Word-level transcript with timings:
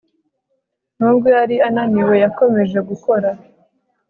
nubwo 0.97 1.27
yari 1.37 1.55
ananiwe, 1.67 2.15
yakomeje 2.23 2.79
gukora 2.89 3.29